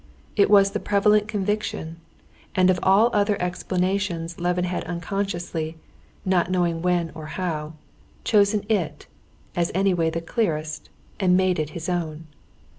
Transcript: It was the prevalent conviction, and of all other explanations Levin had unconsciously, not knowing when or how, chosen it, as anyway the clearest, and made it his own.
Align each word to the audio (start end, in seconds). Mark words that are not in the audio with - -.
It 0.35 0.49
was 0.49 0.71
the 0.71 0.79
prevalent 0.79 1.27
conviction, 1.27 1.97
and 2.55 2.71
of 2.71 2.79
all 2.81 3.11
other 3.13 3.39
explanations 3.39 4.39
Levin 4.39 4.63
had 4.65 4.83
unconsciously, 4.85 5.77
not 6.25 6.49
knowing 6.49 6.81
when 6.81 7.11
or 7.13 7.27
how, 7.37 7.73
chosen 8.23 8.65
it, 8.67 9.05
as 9.55 9.69
anyway 9.75 10.09
the 10.09 10.19
clearest, 10.19 10.89
and 11.19 11.37
made 11.37 11.59
it 11.59 11.69
his 11.77 11.87
own. 11.87 12.25